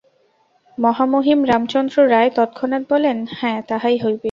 [0.77, 4.19] মহামহিম রামচন্দ্র রায় তৎক্ষণাৎ বলেন, হাঁ, তাহাই হইবে।